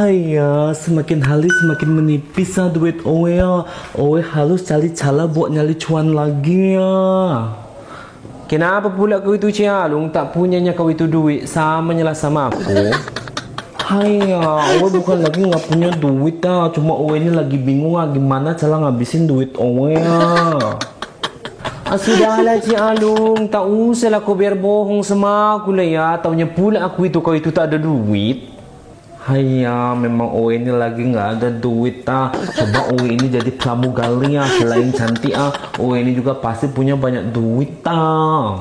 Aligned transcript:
Haya, 0.00 0.72
semakin 0.72 1.20
hari 1.20 1.52
semakin 1.60 1.92
menipis 1.92 2.56
ah 2.56 2.72
duit 2.72 3.04
owe 3.04 3.28
ya. 3.28 3.68
Owe 3.92 4.16
halus 4.16 4.64
cari 4.64 4.96
cara 4.96 5.28
buat 5.28 5.52
nyali 5.52 5.76
cuan 5.76 6.16
lagi 6.16 6.72
ya. 6.72 7.52
Kenapa 8.48 8.88
pula 8.88 9.20
kau 9.20 9.36
itu 9.36 9.52
Cialung 9.52 10.08
tak 10.08 10.32
punyanya 10.32 10.72
kau 10.72 10.88
itu 10.88 11.04
duit 11.04 11.44
sama 11.44 11.92
nyala 11.92 12.16
sama 12.16 12.48
aku? 12.48 12.64
Haya, 13.92 14.40
owe 14.80 14.88
bukan 14.88 15.20
lagi 15.20 15.44
nggak 15.44 15.68
punya 15.68 15.92
duit 15.92 16.40
ah. 16.48 16.72
Cuma 16.72 16.96
owe 16.96 17.12
ini 17.12 17.28
lagi 17.28 17.60
bingung 17.60 18.00
ah 18.00 18.08
gimana 18.08 18.56
cara 18.56 18.80
ngabisin 18.80 19.28
duit 19.28 19.52
owe 19.60 19.92
ya. 19.92 20.16
Ah, 21.84 22.00
sudahlah 22.00 22.56
Cialung, 22.56 23.52
tak 23.52 23.68
usahlah 23.68 24.24
kau 24.24 24.32
biar 24.32 24.56
bohong 24.56 25.04
sama 25.04 25.60
aku 25.60 25.76
lah 25.76 25.84
ya. 25.84 26.16
Taunya 26.24 26.48
pula 26.48 26.88
aku 26.88 27.04
itu 27.04 27.20
kau 27.20 27.36
itu 27.36 27.52
tak 27.52 27.68
ada 27.68 27.76
duit. 27.76 28.49
Haya, 29.30 29.94
memang 29.94 30.26
Owe 30.34 30.50
ini 30.58 30.74
lagi 30.74 31.06
nggak 31.06 31.28
ada 31.38 31.54
duit 31.54 32.02
ah. 32.10 32.34
Coba 32.34 32.90
Owe 32.90 33.06
ini 33.06 33.30
jadi 33.30 33.46
pramugari 33.54 34.34
ah. 34.34 34.50
Selain 34.58 34.90
cantik 34.90 35.30
ah, 35.38 35.54
Owe 35.78 35.94
ini 35.94 36.18
juga 36.18 36.34
pasti 36.34 36.66
punya 36.66 36.98
banyak 36.98 37.30
duit 37.30 37.78
ah. 37.86 38.58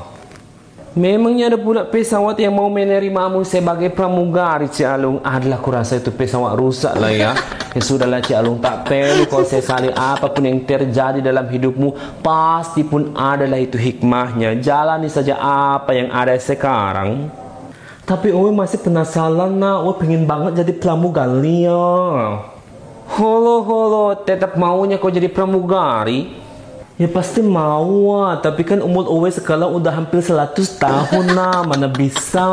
Memangnya 0.93 1.49
ada 1.49 1.57
pula 1.57 1.89
pesawat 1.89 2.37
yang 2.37 2.53
mau 2.53 2.69
menerimamu 2.69 3.41
sebagai 3.41 3.89
pramugari 3.89 4.69
Cialung 4.69 5.25
Adalah 5.25 5.57
kurasa 5.57 5.97
itu 5.97 6.13
pesawat 6.13 6.53
rusak 6.53 6.93
lah 7.01 7.13
ya 7.13 7.33
Ya 7.73 7.81
sudahlah 7.81 8.21
Cialung 8.21 8.61
tak 8.61 8.85
perlu 8.85 9.25
kau 9.25 9.41
sesali 9.41 9.89
apa 9.89 10.29
pun 10.29 10.45
yang 10.45 10.61
terjadi 10.69 11.17
dalam 11.17 11.49
hidupmu 11.49 12.21
Pasti 12.21 12.85
pun 12.85 13.13
adalah 13.17 13.57
itu 13.57 13.77
hikmahnya 13.77 14.61
Jalani 14.61 15.09
saja 15.09 15.37
apa 15.41 15.97
yang 15.97 16.13
ada 16.13 16.37
sekarang 16.37 17.29
Tapi 18.09 18.33
Owe 18.33 18.49
masih 18.49 18.81
penasaran 18.81 19.53
nah, 19.53 19.85
Owe 19.85 19.93
pengen 19.93 20.25
banget 20.25 20.65
jadi 20.65 20.73
pramugari 20.81 21.69
ya. 21.69 21.77
Holo 23.05 23.61
holo, 23.61 24.17
tetap 24.25 24.57
maunya 24.57 24.97
kau 24.97 25.13
jadi 25.13 25.29
pramugari? 25.29 26.49
Ya 26.97 27.05
pasti 27.05 27.45
mau 27.45 28.17
ah, 28.17 28.41
tapi 28.41 28.65
kan 28.65 28.81
umur 28.81 29.05
Owe 29.05 29.29
sekarang 29.29 29.77
udah 29.77 29.93
hampir 29.93 30.25
100 30.25 30.57
tahun 30.81 31.25
nah, 31.37 31.61
mana 31.61 31.85
bisa. 31.85 32.49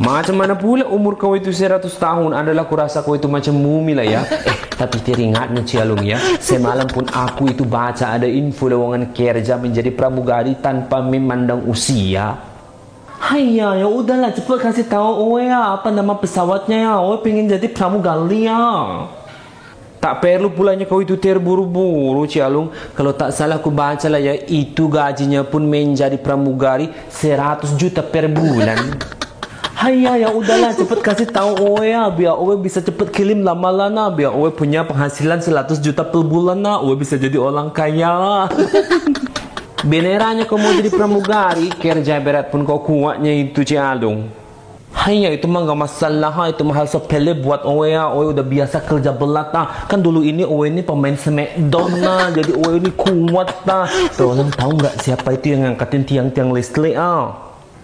Macam 0.00 0.40
mana 0.40 0.56
pula 0.56 0.88
umur 0.88 1.20
kau 1.20 1.36
itu 1.36 1.52
100 1.52 1.84
tahun 1.84 2.32
adalah 2.32 2.64
kurasa 2.64 3.04
kau 3.04 3.12
itu 3.12 3.28
macam 3.28 3.52
mumi 3.52 3.92
lah 3.92 4.08
ya. 4.08 4.24
Eh, 4.48 4.56
tapi 4.72 5.04
teringat 5.04 5.52
nih 5.52 5.68
Cialung 5.68 6.00
ya, 6.00 6.16
semalam 6.40 6.88
pun 6.88 7.04
aku 7.12 7.52
itu 7.52 7.62
baca 7.68 8.16
ada 8.16 8.24
info 8.24 8.72
lowongan 8.72 9.12
kerja 9.12 9.60
menjadi 9.60 9.92
pramugari 9.92 10.56
tanpa 10.64 11.04
memandang 11.04 11.68
usia. 11.68 12.53
Haiya, 13.24 13.80
ya 13.80 13.88
udahlah 13.88 14.36
cepet 14.36 14.60
kasih 14.60 14.84
tahu 14.84 15.32
Owe 15.32 15.40
ya 15.40 15.72
apa 15.72 15.88
nama 15.88 16.12
pesawatnya 16.12 16.76
ya. 16.76 16.92
Owe 17.00 17.24
pengen 17.24 17.48
jadi 17.48 17.72
pramugari 17.72 18.44
ya. 18.44 18.60
Tak 19.96 20.20
perlu 20.20 20.52
pulanya 20.52 20.84
kau 20.84 21.00
itu 21.00 21.16
terburu-buru 21.16 22.28
Cialung. 22.28 22.68
Kalau 22.92 23.16
tak 23.16 23.32
salah 23.32 23.56
aku 23.56 23.72
baca 23.72 24.04
lah 24.12 24.20
ya, 24.20 24.36
itu 24.36 24.92
gajinya 24.92 25.40
pun 25.40 25.64
menjadi 25.64 26.20
pramugari 26.20 26.92
100 27.08 27.80
juta 27.80 28.04
per 28.04 28.28
bulan. 28.28 28.92
Haiya, 29.72 30.20
ya 30.20 30.28
udahlah 30.28 30.76
cepet 30.76 31.00
kasih 31.00 31.28
tahu 31.32 31.64
Owe 31.64 31.84
ya 31.88 32.04
biar 32.12 32.36
Owe 32.36 32.60
bisa 32.60 32.84
cepet 32.84 33.08
kirim 33.08 33.40
lamaran 33.40 33.88
nah. 33.88 34.12
biar 34.12 34.36
Owe 34.36 34.52
punya 34.52 34.84
penghasilan 34.84 35.40
100 35.40 35.80
juta 35.80 36.04
per 36.04 36.20
bulan 36.20 36.60
nah. 36.60 36.76
Owe 36.84 36.92
bisa 36.92 37.16
jadi 37.16 37.40
orang 37.40 37.72
kaya. 37.72 38.44
Benerannya 39.84 40.48
kau 40.48 40.56
mau 40.56 40.72
jadi 40.72 40.88
pramugari, 40.88 41.68
kerja 41.76 42.16
berat 42.16 42.48
pun 42.48 42.64
kau 42.64 42.80
kuatnya 42.80 43.36
itu 43.36 43.60
Cialung. 43.60 44.32
Hanya 44.96 45.28
itu 45.28 45.44
mah 45.44 45.60
gak 45.68 45.76
masalah 45.76 46.32
itu 46.48 46.64
mahal 46.64 46.88
sepele 46.88 47.36
buat 47.36 47.68
Owe 47.68 47.92
ya 47.92 48.08
Owe 48.08 48.32
udah 48.32 48.40
biasa 48.40 48.80
kerja 48.80 49.12
belat 49.12 49.52
kan 49.90 50.00
dulu 50.00 50.24
ini 50.24 50.46
Owe 50.46 50.64
ini 50.70 50.80
pemain 50.80 51.12
smackdown 51.12 52.00
jadi 52.32 52.52
Owe 52.56 52.80
ini 52.80 52.88
kuat 52.96 53.52
ah. 53.68 53.84
Tolong 54.16 54.48
tahu 54.54 54.78
nggak 54.80 55.04
siapa 55.04 55.36
itu 55.36 55.52
yang 55.52 55.68
ngangkatin 55.68 56.02
tiang-tiang 56.08 56.48
listrik 56.54 56.96
ah 56.96 57.34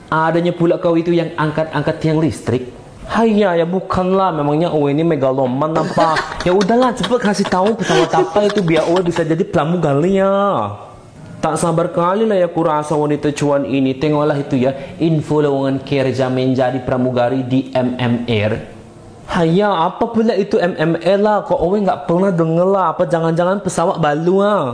Adanya 0.09 0.57
pula 0.57 0.81
kau 0.81 0.97
itu 0.97 1.13
yang 1.13 1.37
angkat-angkat 1.37 1.95
tiang 2.01 2.19
listrik. 2.19 2.73
Haiya 3.11 3.61
ya 3.61 3.67
bukanlah. 3.69 4.33
Memangnya 4.35 4.73
Owe 4.73 4.89
ini 4.89 5.05
megaloman 5.05 5.77
apa? 5.77 6.17
Ya 6.47 6.57
udahlah 6.57 6.97
cepet 6.97 7.21
kasih 7.21 7.47
tahu 7.47 7.77
pesawat 7.77 8.11
apa 8.17 8.49
itu 8.49 8.65
biar 8.65 8.89
Owe 8.89 9.05
bisa 9.05 9.27
jadi 9.27 9.45
pramugari 9.45 10.19
ya 10.19 10.89
Tak 11.41 11.57
sabar 11.57 11.89
kali 11.89 12.29
lah 12.29 12.37
ya 12.37 12.53
kurasa 12.53 12.93
wanita 12.93 13.33
cuan 13.33 13.65
ini. 13.65 13.97
Tengoklah 13.97 14.37
itu 14.37 14.61
ya, 14.61 14.77
info 15.01 15.41
lowongan 15.41 15.81
kerja 15.81 16.29
menjadi 16.29 16.85
pramugari 16.85 17.41
di 17.49 17.73
MMR. 17.73 18.77
Haya, 19.25 19.73
apa 19.89 20.05
pula 20.13 20.37
itu 20.37 20.61
MMR 20.61 21.17
lah? 21.17 21.41
Kok 21.49 21.57
Owe 21.57 21.81
nggak 21.81 22.05
pernah 22.05 22.29
denger 22.29 22.69
lah? 22.69 22.85
Apa 22.93 23.09
jangan-jangan 23.09 23.65
pesawat 23.65 23.97
baru 23.97 24.37
ah? 24.45 24.65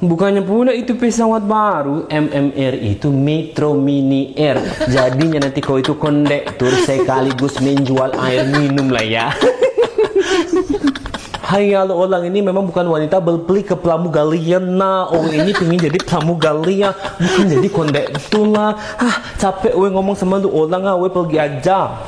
Bukannya 0.00 0.40
pula 0.40 0.72
itu 0.72 0.96
pesawat 0.96 1.44
baru, 1.44 2.08
MMR 2.08 2.74
itu 2.80 3.12
Metro 3.12 3.76
Mini 3.76 4.32
Air. 4.32 4.56
Jadinya 4.88 5.44
nanti 5.44 5.60
kau 5.60 5.76
itu 5.76 5.92
kondektur 5.94 6.72
sekaligus 6.88 7.60
menjual 7.60 8.16
air 8.16 8.48
minum 8.48 8.88
lah 8.88 9.04
ya. 9.04 9.28
Hai 11.50 11.74
halo 11.74 11.98
orang. 11.98 12.30
Ini 12.30 12.46
memang 12.46 12.62
bukan 12.70 12.86
wanita 12.86 13.18
berbeli 13.18 13.66
ke 13.66 13.74
pramugarian 13.74 14.62
nah 14.78 15.10
Orang 15.10 15.34
ini 15.34 15.50
pengen 15.50 15.82
jadi 15.82 15.98
pramugarian 15.98 16.94
Bukan 16.94 17.46
jadi 17.50 17.68
kondektur 17.74 18.54
lah 18.54 18.78
Hah 18.78 19.34
capek 19.34 19.74
gue 19.74 19.88
ngomong 19.90 20.14
sama 20.14 20.38
lu 20.38 20.46
orang 20.46 20.86
ah 20.86 20.94
Gue 20.94 21.10
pergi 21.10 21.42
aja 21.42 22.06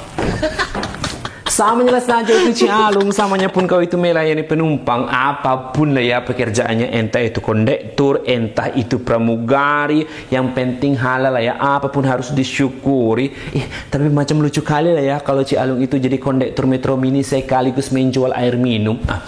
Sama 1.52 1.84
jelas 1.84 2.08
saja 2.08 2.32
itu 2.32 2.64
Cialung 2.64 3.12
Samanya 3.12 3.52
pun 3.52 3.68
kau 3.68 3.84
itu 3.84 4.00
melayani 4.00 4.40
penumpang 4.40 5.04
Apa 5.04 5.76
pun 5.76 5.92
lah 5.92 6.00
ya 6.00 6.24
pekerjaannya. 6.24 6.96
Entah 6.96 7.20
itu 7.20 7.44
kondektur 7.44 8.24
Entah 8.24 8.72
itu 8.72 8.96
pramugari. 9.04 10.08
Yang 10.32 10.46
penting 10.56 10.96
halal 10.96 11.36
lah 11.36 11.44
ya. 11.44 11.60
Apa 11.60 11.92
pun 11.92 12.08
harus 12.08 12.32
disyukuri. 12.32 13.36
Eh, 13.52 13.68
Tapi 13.92 14.08
macam 14.08 14.40
lucu 14.40 14.64
kali 14.64 14.96
lah 14.96 15.04
ya 15.04 15.16
Kalau 15.20 15.44
Cialung 15.44 15.84
itu 15.84 16.00
jadi 16.00 16.16
kondektur 16.16 16.64
metro 16.64 16.96
mini 16.96 17.20
Sekaligus 17.20 17.92
menjual 17.92 18.32
air 18.32 18.56
minum. 18.56 18.96
Ah. 19.04 19.20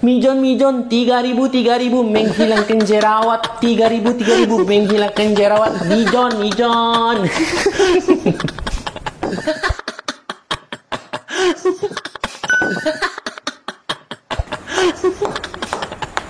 Mijon 0.00 0.40
mijon 0.40 0.88
3000 0.88 1.36
3000 1.36 2.00
menghilangkan 2.00 2.80
jerawat. 2.80 3.60
3000 3.60 4.48
3000 4.48 4.48
menghilangkan 4.48 5.28
jerawat. 5.36 5.84
Mijon 5.84 6.32
mijon 6.40 7.28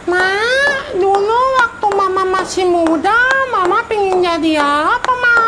Ma, 0.06 0.28
dulu 0.94 1.38
waktu 1.58 1.86
mama 1.94 2.22
masih 2.40 2.66
muda, 2.66 3.16
mama 3.50 3.82
pengen 3.90 4.22
jadi 4.22 4.62
apa, 4.62 5.12
Ma? 5.18 5.38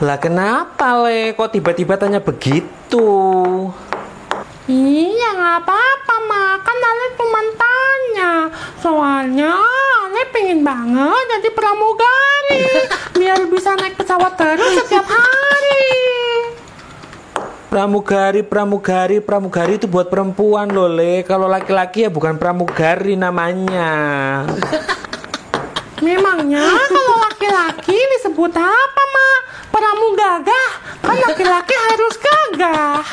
Lah 0.00 0.16
kenapa 0.16 1.04
le 1.04 1.36
kok 1.36 1.52
tiba-tiba 1.52 2.00
tanya 2.00 2.24
begitu 2.24 3.04
Iya, 4.70 5.28
nggak 5.34 5.56
apa-apa, 5.66 6.14
Ma. 6.30 6.44
Kan 6.62 6.78
Ale 6.78 7.06
cuma 7.18 7.40
tanya. 7.58 8.32
Soalnya 8.78 9.58
Ale 10.06 10.22
pengen 10.30 10.62
banget 10.62 11.24
jadi 11.34 11.48
pramugari. 11.50 12.62
Biar 13.18 13.42
bisa 13.50 13.74
naik 13.74 13.98
pesawat 13.98 14.38
terus 14.38 14.86
setiap 14.86 15.10
hari. 15.10 15.79
Pramugari, 17.70 18.42
pramugari, 18.42 19.22
pramugari 19.22 19.78
itu 19.78 19.86
buat 19.86 20.10
perempuan 20.10 20.74
loh 20.74 20.90
le 20.90 21.22
Kalau 21.22 21.46
laki-laki 21.46 22.02
ya 22.02 22.10
bukan 22.10 22.34
pramugari 22.34 23.14
namanya 23.14 24.42
Memangnya 26.02 26.64
kalau 26.90 27.16
laki-laki 27.28 27.94
disebut 28.16 28.52
apa, 28.56 29.02
Ma? 29.12 29.30
Pramugagah. 29.68 30.68
Kan 31.04 31.16
laki-laki 31.28 31.74
harus 31.76 32.14
gagah. 32.16 33.04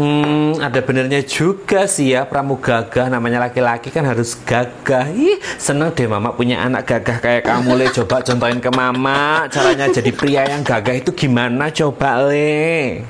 Hmm, 0.00 0.56
ada 0.56 0.80
benernya 0.80 1.20
juga 1.20 1.84
sih 1.84 2.16
ya 2.16 2.24
pramugagah 2.24 3.12
namanya 3.12 3.44
laki-laki 3.44 3.92
kan 3.92 4.08
harus 4.08 4.32
gagah. 4.48 5.12
Ih, 5.12 5.36
seneng 5.60 5.92
deh 5.92 6.08
mama 6.08 6.32
punya 6.32 6.64
anak 6.64 6.88
gagah 6.88 7.20
kayak 7.20 7.44
kamu 7.44 7.76
le. 7.76 7.86
Coba 7.92 8.24
contohin 8.24 8.64
ke 8.64 8.72
mama 8.72 9.44
caranya 9.52 9.92
jadi 9.92 10.08
pria 10.16 10.48
yang 10.48 10.64
gagah 10.64 10.96
itu 10.96 11.12
gimana 11.12 11.68
coba 11.68 12.32
le. 12.32 13.04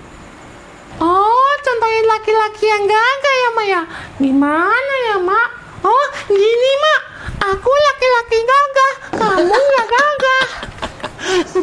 Oh, 0.98 1.52
contohin 1.62 2.04
laki-laki 2.10 2.66
yang 2.66 2.82
gagah 2.90 3.34
ya, 3.38 3.48
Ma 3.54 3.62
ya? 3.70 3.82
Gimana 4.18 4.94
ya, 5.06 5.16
Mak? 5.22 5.48
Oh, 5.86 6.06
gini, 6.26 6.72
Mak. 6.82 7.00
Aku 7.54 7.70
laki-laki 7.70 8.38
gagah, 8.42 8.92
kamu 9.14 9.46
nggak 9.46 9.86
gagah. 9.94 10.46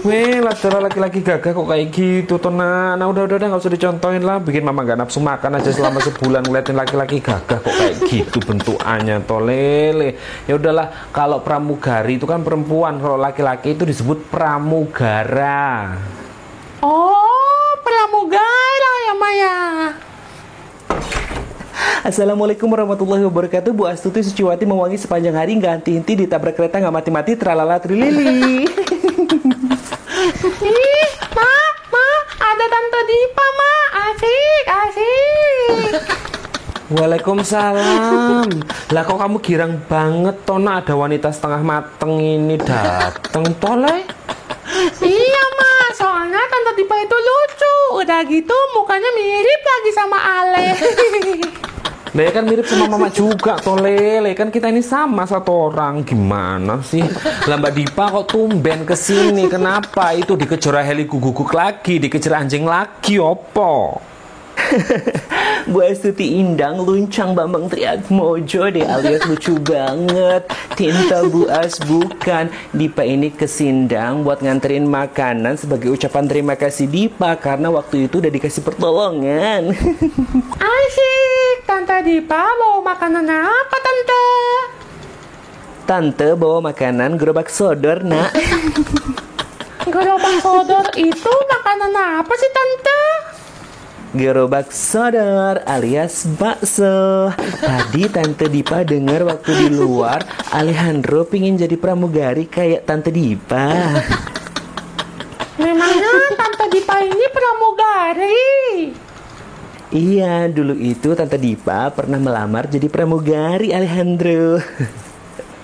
Weh, 0.06 0.38
lah 0.40 0.54
laki-laki 0.58 1.26
gagah 1.26 1.52
kok 1.52 1.68
kayak 1.68 1.88
gitu 1.90 2.38
tuh 2.38 2.54
nah, 2.54 2.94
udah 2.94 3.26
udah 3.26 3.36
udah 3.42 3.48
nggak 3.50 3.62
usah 3.62 3.74
dicontohin 3.74 4.22
lah, 4.22 4.38
bikin 4.38 4.62
mama 4.62 4.86
gak 4.86 5.02
nafsu 5.02 5.18
makan 5.18 5.58
aja 5.58 5.74
selama 5.74 5.98
sebulan 6.00 6.46
ngeliatin 6.46 6.78
laki-laki 6.78 7.18
gagah 7.20 7.60
kok 7.60 7.74
kayak 7.74 7.96
gitu 8.06 8.38
bentukannya 8.46 9.18
toh 9.26 9.42
lele. 9.42 10.16
Ya 10.46 10.56
udahlah, 10.56 11.10
kalau 11.10 11.42
pramugari 11.42 12.22
itu 12.22 12.30
kan 12.30 12.46
perempuan, 12.46 13.02
kalau 13.02 13.18
laki-laki 13.18 13.74
itu 13.74 13.84
disebut 13.84 14.30
pramugara. 14.30 15.98
Oh, 16.86 17.74
pramugara. 17.82 18.68
saya. 19.38 19.56
Assalamualaikum 22.02 22.66
warahmatullahi 22.72 23.22
wabarakatuh 23.28 23.70
Bu 23.76 23.86
Astuti 23.86 24.24
Suciwati 24.24 24.66
mewangi 24.66 24.98
sepanjang 24.98 25.36
hari 25.36 25.60
ganti 25.60 25.94
inti 25.94 26.16
ditabrak 26.16 26.56
kereta 26.56 26.82
nggak 26.82 26.96
mati-mati 26.96 27.36
tralala 27.36 27.78
trilili 27.78 28.64
Ih, 30.48 31.12
ma, 31.36 31.54
ma, 31.92 32.08
ada 32.40 32.66
Tante 32.68 33.02
Dipa, 33.08 33.48
ma. 33.58 33.74
Asik, 34.10 34.66
asik. 34.68 35.94
Waalaikumsalam. 37.28 38.48
Lah 38.96 39.04
kok 39.04 39.20
kamu 39.20 39.38
girang 39.44 39.74
banget 39.92 40.48
Tona 40.48 40.80
ada 40.80 40.96
wanita 40.96 41.28
setengah 41.28 41.60
mateng 41.60 42.24
ini 42.24 42.56
dateng 42.56 43.52
toleh 43.60 44.08
Iya, 45.04 45.44
ma. 45.60 45.72
Soalnya 45.92 46.40
Tante 46.48 46.72
Dipa 46.80 46.96
itu 47.04 47.18
lucu. 47.20 47.76
Udah 48.00 48.24
gitu 48.24 48.56
mukanya 48.80 49.12
mirip 49.12 49.62
lagi 49.68 49.92
sama 49.92 50.18
Ale. 50.40 50.68
Lah 52.16 52.32
kan 52.32 52.48
mirip 52.48 52.64
sama 52.64 52.88
mama 52.88 53.12
juga 53.12 53.60
toleh 53.60 54.24
Lah 54.24 54.32
kan 54.32 54.48
kita 54.48 54.72
ini 54.72 54.80
sama 54.80 55.28
satu 55.28 55.68
orang. 55.68 56.08
Gimana 56.08 56.80
sih? 56.80 57.04
Lah 57.44 57.60
Mbak 57.60 57.74
Dipa 57.76 58.08
kok 58.08 58.32
tumben 58.32 58.88
ke 58.88 58.96
sini 58.96 59.52
Kenapa 59.52 60.16
itu 60.16 60.40
dikejar 60.40 60.80
heli 60.80 61.04
guguk 61.04 61.52
lagi 61.52 62.00
Dikejar 62.00 62.40
anjing 62.40 62.64
lagi 62.64 63.20
opo 63.20 64.00
Bu 65.72 65.84
Astuti 65.84 66.40
Indang 66.40 66.84
luncang 66.84 67.36
Bambang 67.36 67.68
teriak 67.68 68.08
mojo 68.08 68.72
deh 68.72 68.84
alias 68.84 69.24
lucu 69.28 69.60
banget 69.60 70.48
Tinta 70.76 71.28
Bu 71.28 71.48
As 71.52 71.80
bukan 71.84 72.48
Dipa 72.72 73.04
ini 73.04 73.32
kesindang 73.34 74.24
buat 74.24 74.40
nganterin 74.40 74.88
makanan 74.88 75.60
sebagai 75.60 75.92
ucapan 75.96 76.26
terima 76.30 76.56
kasih 76.56 76.88
Dipa 76.88 77.36
Karena 77.36 77.68
waktu 77.68 78.08
itu 78.08 78.24
udah 78.24 78.32
dikasih 78.32 78.64
pertolongan 78.64 79.76
Asik. 80.78 81.68
Tante 81.68 82.00
Dipa 82.08 82.48
mau 82.64 82.80
makanan 82.80 83.28
apa, 83.28 83.78
Tante? 83.84 84.26
Tante 85.84 86.28
bawa 86.36 86.72
makanan 86.72 87.20
gerobak 87.20 87.52
sodor 87.52 88.04
nak 88.04 88.32
Gerobak 89.92 90.36
sodor 90.44 90.88
itu 91.00 91.34
makanan 91.48 91.92
apa 91.96 92.34
sih, 92.36 92.52
Tante? 92.52 93.17
Gerobak 94.16 94.72
sodor 94.72 95.60
alias 95.68 96.24
bakso 96.40 97.28
Tadi 97.60 98.08
Tante 98.08 98.48
Dipa 98.48 98.88
dengar 98.88 99.28
waktu 99.28 99.52
di 99.52 99.68
luar 99.68 100.24
Alejandro 100.56 101.28
pingin 101.28 101.60
jadi 101.60 101.76
pramugari 101.76 102.48
kayak 102.48 102.88
Tante 102.88 103.12
Dipa 103.12 103.68
Memangnya 105.60 106.12
Tante 106.40 106.66
Dipa 106.72 107.04
ini 107.04 107.28
pramugari? 107.36 108.48
Iya, 109.92 110.48
dulu 110.56 110.80
itu 110.80 111.12
Tante 111.12 111.36
Dipa 111.36 111.92
pernah 111.92 112.20
melamar 112.20 112.72
jadi 112.72 112.88
pramugari 112.88 113.76
Alejandro. 113.76 114.64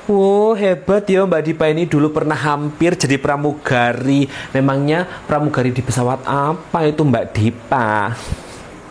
Wow, 0.04 0.52
hebat 0.60 1.08
ya 1.08 1.24
Mbak 1.24 1.42
Dipa 1.48 1.72
ini 1.72 1.88
dulu 1.88 2.12
pernah 2.12 2.36
hampir 2.36 2.92
jadi 3.00 3.16
pramugari. 3.16 4.28
Memangnya 4.52 5.08
pramugari 5.24 5.72
di 5.72 5.80
pesawat 5.80 6.28
apa 6.28 6.84
itu 6.84 7.08
Mbak 7.08 7.26
Dipa? 7.32 8.12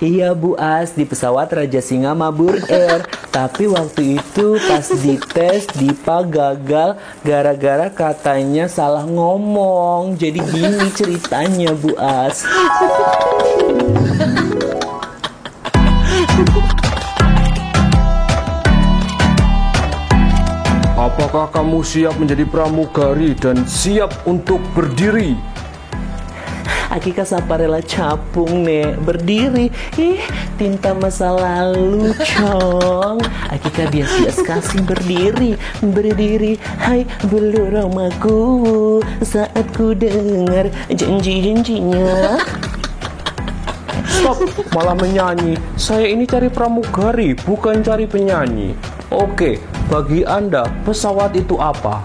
Iya 0.00 0.32
Bu 0.32 0.56
As, 0.56 0.96
di 0.96 1.04
pesawat 1.04 1.52
Raja 1.52 1.84
Singa 1.84 2.16
Mabur 2.16 2.56
Air. 2.64 3.04
Tapi 3.28 3.68
waktu 3.68 4.24
itu 4.24 4.56
pas 4.64 4.88
dites 4.88 5.68
Dipa 5.76 6.24
gagal 6.24 6.96
gara-gara 7.20 7.92
katanya 7.92 8.64
salah 8.64 9.04
ngomong. 9.04 10.16
Jadi 10.16 10.40
gini 10.48 10.88
ceritanya 10.96 11.76
Bu 11.76 11.92
As. 12.00 12.48
Apakah 21.32 21.64
kamu 21.64 21.80
siap 21.80 22.20
menjadi 22.20 22.44
pramugari 22.44 23.32
dan 23.32 23.64
siap 23.64 24.12
untuk 24.28 24.60
berdiri? 24.76 25.32
Akika 26.92 27.24
Saparela 27.24 27.80
capung 27.80 28.68
nek. 28.68 29.00
Berdiri. 29.00 29.72
Ih 29.96 30.20
tinta 30.60 30.92
masa 30.92 31.32
lalu 31.32 32.12
cong. 32.20 33.24
Akika 33.48 33.88
bias-bias 33.88 34.44
kasih 34.44 34.84
berdiri. 34.84 35.56
Berdiri 35.80 36.60
hai 36.84 37.08
bulu 37.24 37.80
ramaku 37.80 38.40
Saat 39.24 39.72
ku 39.72 39.96
dengar 39.96 40.68
janji-janjinya. 40.92 42.44
Stop, 44.04 44.36
malah 44.76 44.92
menyanyi. 45.00 45.56
Saya 45.80 46.12
ini 46.12 46.28
cari 46.28 46.52
pramugari, 46.52 47.32
bukan 47.32 47.80
cari 47.80 48.04
penyanyi. 48.04 48.76
Oke, 49.08 49.71
bagi 49.92 50.24
Anda 50.24 50.64
pesawat 50.88 51.36
itu 51.36 51.60
apa? 51.60 52.00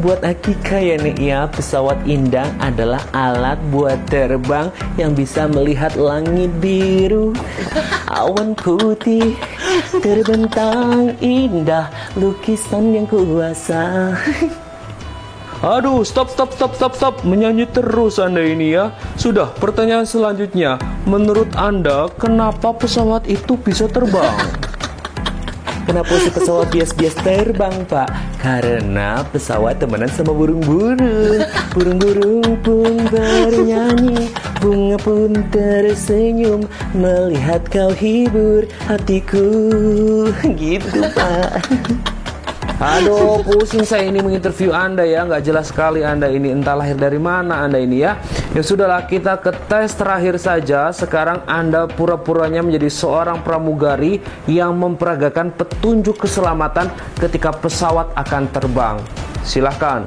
Buat 0.00 0.24
Akika 0.24 0.80
ya 0.80 0.96
nek 0.96 1.20
ya 1.20 1.44
pesawat 1.44 2.08
indah 2.08 2.48
adalah 2.56 3.04
alat 3.12 3.60
buat 3.68 4.00
terbang 4.08 4.72
yang 4.96 5.12
bisa 5.12 5.44
melihat 5.44 5.92
langit 6.00 6.48
biru 6.56 7.36
Awan 8.24 8.56
putih 8.56 9.36
terbentang 10.00 11.20
indah 11.20 11.92
lukisan 12.16 12.96
yang 12.96 13.04
kuasa 13.04 14.16
Aduh, 15.60 16.00
stop, 16.08 16.32
stop, 16.32 16.56
stop, 16.56 16.72
stop, 16.72 16.96
stop. 16.96 17.14
Menyanyi 17.20 17.68
terus 17.68 18.16
Anda 18.16 18.40
ini 18.40 18.72
ya. 18.72 18.96
Sudah, 19.20 19.52
pertanyaan 19.60 20.08
selanjutnya. 20.08 20.80
Menurut 21.04 21.52
Anda, 21.52 22.08
kenapa 22.16 22.72
pesawat 22.72 23.28
itu 23.28 23.60
bisa 23.60 23.84
terbang? 23.84 24.40
Kenapa 25.90 26.22
si 26.22 26.30
pesawat 26.30 26.70
bias-bias 26.70 27.18
terbang 27.18 27.82
pak? 27.90 28.06
Karena 28.38 29.26
pesawat 29.26 29.82
temenan 29.82 30.06
sama 30.06 30.30
burung-burung 30.30 31.42
Burung-burung 31.74 32.46
pun 32.62 33.10
bernyanyi. 33.10 34.30
Bunga 34.62 34.94
pun 35.02 35.34
tersenyum. 35.50 36.62
Melihat 36.94 37.66
kau 37.74 37.90
hibur 37.90 38.70
hatiku. 38.86 39.50
Gitu 40.46 41.02
pak 41.10 41.58
Aduh, 42.80 43.44
pusing 43.44 43.84
saya 43.84 44.08
ini 44.08 44.24
menginterview 44.24 44.72
Anda 44.72 45.04
ya, 45.04 45.28
nggak 45.28 45.44
jelas 45.44 45.68
sekali 45.68 46.00
Anda 46.00 46.32
ini 46.32 46.48
entah 46.48 46.72
lahir 46.72 46.96
dari 46.96 47.20
mana 47.20 47.60
Anda 47.68 47.76
ini 47.76 48.00
ya. 48.00 48.16
Ya 48.56 48.64
sudahlah, 48.64 49.04
kita 49.04 49.36
ke 49.36 49.52
tes 49.68 49.92
terakhir 49.92 50.40
saja. 50.40 50.88
Sekarang 50.88 51.44
Anda 51.44 51.84
pura-puranya 51.84 52.64
menjadi 52.64 52.88
seorang 52.88 53.44
pramugari 53.44 54.24
yang 54.48 54.80
memperagakan 54.80 55.52
petunjuk 55.52 56.24
keselamatan 56.24 56.88
ketika 57.20 57.52
pesawat 57.52 58.16
akan 58.16 58.48
terbang. 58.48 58.96
Silahkan. 59.44 60.00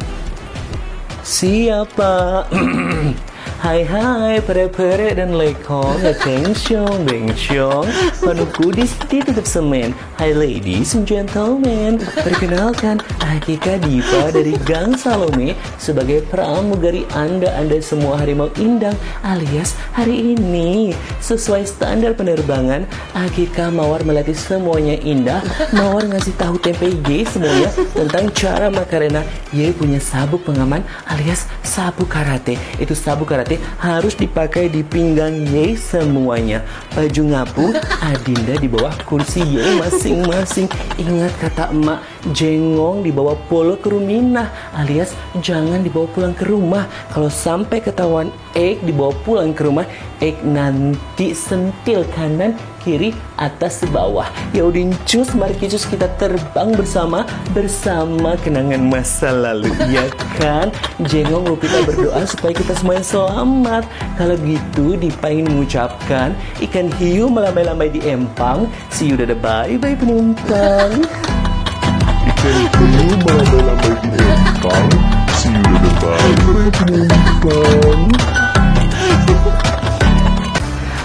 Siapa? 1.22 2.42
Hai 3.64 3.88
hai 3.88 4.44
pere-pere 4.44 5.16
dan 5.16 5.40
lekong. 5.40 6.04
Bengsong, 6.04 7.08
bengsong 7.08 7.88
Panuku 8.20 8.76
di 8.76 8.84
tetap 9.08 9.48
semen. 9.48 9.96
Hai 10.20 10.36
ladies 10.36 11.00
and 11.00 11.08
gentlemen. 11.08 11.96
Perkenalkan 12.28 13.00
Akika 13.24 13.80
Dipa 13.80 14.36
dari 14.36 14.60
Gang 14.68 15.00
Salome 15.00 15.56
Sebagai 15.80 16.28
pramugari 16.28 17.08
anda-anda 17.16 17.80
semua 17.80 18.20
harimau 18.20 18.52
indang 18.60 19.00
Alias 19.24 19.80
hari 19.96 20.36
ini. 20.36 20.92
Sesuai 21.24 21.64
standar 21.64 22.20
penerbangan 22.20 22.84
Akika 23.16 23.72
Mawar 23.72 24.04
melatih 24.04 24.36
semuanya 24.36 25.00
indah. 25.00 25.40
Mawar 25.72 26.04
ngasih 26.12 26.36
tahu 26.36 26.60
tempe 26.60 26.92
Y 27.08 27.24
semuanya 27.24 27.72
Tentang 27.96 28.28
cara 28.36 28.68
Makarena 28.68 29.24
Ye 29.56 29.72
punya 29.72 30.04
sabuk 30.04 30.44
pengaman 30.44 30.84
alias 31.08 31.48
sabuk 31.62 32.12
karate. 32.12 32.60
Itu 32.82 32.92
sabuk 32.92 33.32
karate 33.32 33.53
harus 33.82 34.14
dipakai 34.14 34.70
di 34.70 34.86
pinggang 34.86 35.44
Ye 35.50 35.74
semuanya. 35.74 36.62
Baju 36.94 37.22
ngapung 37.34 37.74
Adinda 38.00 38.56
di 38.60 38.70
bawah 38.70 38.94
kursi 39.04 39.42
Ye 39.42 39.80
masing-masing. 39.82 40.70
Ingat 41.02 41.34
kata 41.42 41.74
emak, 41.74 42.00
jengong 42.32 43.04
dibawa 43.04 43.36
polo 43.52 43.76
ke 43.76 43.92
Ruminah 43.92 44.48
alias 44.72 45.12
jangan 45.44 45.84
dibawa 45.84 46.08
pulang 46.08 46.32
ke 46.32 46.48
rumah. 46.48 46.88
Kalau 47.12 47.28
sampai 47.28 47.84
ketahuan 47.84 48.32
Ek 48.54 48.80
dibawa 48.86 49.12
pulang 49.26 49.52
ke 49.52 49.66
rumah, 49.66 49.84
Ek 50.22 50.40
nanti 50.46 51.34
sentil 51.36 52.06
kanan 52.14 52.56
kiri 52.86 53.12
atas 53.36 53.82
bawah. 53.90 54.30
Ya 54.54 54.64
udin 54.64 54.94
cus 55.10 55.34
mari 55.34 55.58
cus 55.58 55.84
kita 55.90 56.06
terbang 56.22 56.72
bersama 56.78 57.26
bersama 57.52 58.38
kenangan 58.40 58.84
masa 58.88 59.34
lalu 59.34 59.74
ya 59.96 60.06
kan? 60.38 60.70
Jengong 61.02 61.50
Lupita 61.50 61.82
berdoa 61.84 62.24
supaya 62.30 62.54
kita 62.56 62.78
semuanya 62.78 63.04
selamat. 63.04 63.84
Kalau 64.16 64.36
gitu 64.46 64.96
Dipa 64.96 65.34
ingin 65.34 65.50
mengucapkan 65.50 66.38
ikan 66.62 66.88
hiu 67.02 67.28
melambai-lambai 67.28 67.90
di 67.90 68.06
empang. 68.06 68.70
See 68.94 69.10
you 69.12 69.18
dadah 69.18 69.36
bye 69.42 69.76
bye 69.82 69.98
penumpang 69.98 71.04
See 72.44 72.50
you. 72.50 72.84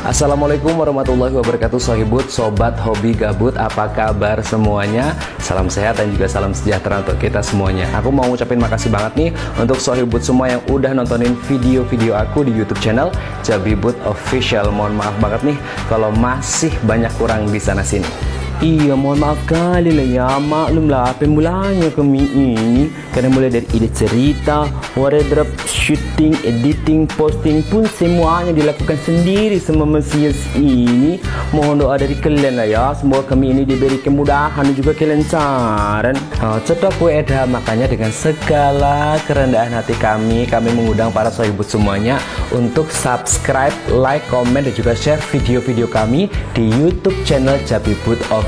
Assalamualaikum 0.09 0.75
warahmatullahi 0.75 1.31
wabarakatuh 1.31 1.79
Sohibut, 1.79 2.27
Sobat 2.27 2.75
Hobi 2.83 3.15
Gabut 3.15 3.55
Apa 3.55 3.87
kabar 3.93 4.43
semuanya? 4.43 5.15
Salam 5.39 5.71
sehat 5.71 6.03
dan 6.03 6.11
juga 6.11 6.27
salam 6.27 6.51
sejahtera 6.51 7.07
untuk 7.07 7.23
kita 7.23 7.39
semuanya 7.39 7.87
Aku 8.03 8.11
mau 8.11 8.27
ngucapin 8.27 8.59
makasih 8.59 8.91
banget 8.91 9.13
nih 9.15 9.31
Untuk 9.63 9.79
Sohibut 9.79 10.27
semua 10.27 10.51
yang 10.51 10.63
udah 10.67 10.91
nontonin 10.91 11.39
video-video 11.47 12.19
aku 12.19 12.43
di 12.43 12.51
Youtube 12.51 12.83
channel 12.83 13.15
Jabibut 13.47 13.95
Official 14.11 14.75
Mohon 14.75 14.99
maaf 14.99 15.15
banget 15.23 15.55
nih 15.55 15.59
Kalau 15.87 16.11
masih 16.11 16.75
banyak 16.83 17.15
kurang 17.15 17.47
di 17.53 17.63
sana-sini 17.63 18.38
Iya 18.59 18.99
mohon 18.99 19.23
maaf 19.23 19.39
kali 19.47 19.95
lah 19.95 20.09
ya. 20.11 20.29
Maklumlah 20.43 21.15
pemulanya 21.23 21.95
kami 21.95 22.27
ini. 22.27 22.91
Karena 23.15 23.31
mulai 23.31 23.55
dari 23.55 23.71
ide 23.71 23.87
cerita 23.95 24.67
Wardrobe, 24.99 25.55
shooting, 25.63 26.35
editing, 26.43 27.07
posting 27.15 27.63
pun 27.71 27.87
Semuanya 27.87 28.51
dilakukan 28.51 28.99
sendiri 29.07 29.63
sama 29.63 29.87
Mesias 29.87 30.35
ini. 30.59 31.23
Mohon 31.55 31.87
doa 31.87 31.95
dari 32.03 32.19
kalian 32.19 32.59
lah 32.59 32.67
ya. 32.67 32.87
Semoga 32.99 33.31
kami 33.31 33.55
ini 33.55 33.63
diberi 33.63 34.03
kemudahan 34.03 34.67
dan 34.67 34.75
juga 34.75 34.91
kelancaran. 34.91 36.19
Oh, 36.43 36.59
Cetok 36.59 36.99
eda 37.15 37.47
makanya 37.47 37.87
dengan 37.87 38.11
segala 38.11 39.23
kerendahan 39.27 39.71
hati 39.71 39.95
kami 39.99 40.47
Kami 40.51 40.71
mengundang 40.75 41.11
para 41.11 41.31
sohibut 41.31 41.67
semuanya 41.67 42.19
Untuk 42.55 42.91
subscribe, 42.91 43.75
like, 43.91 44.23
komen 44.31 44.67
dan 44.67 44.75
juga 44.75 44.95
share 44.99 45.23
video-video 45.31 45.91
kami 45.91 46.31
Di 46.55 46.67
Youtube 46.75 47.15
channel 47.27 47.59
Jabibut 47.67 48.19
Official 48.31 48.48